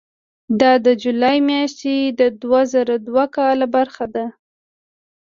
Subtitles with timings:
[0.59, 4.25] دا د جولای میاشتې د دوه زره دوه کاله خبره ده.